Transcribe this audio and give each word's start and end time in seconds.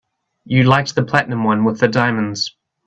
You 0.45 0.63
liked 0.63 0.95
the 0.95 1.03
platinum 1.05 1.43
one 1.43 1.63
with 1.63 1.79
the 1.79 1.87
diamonds. 1.87 2.55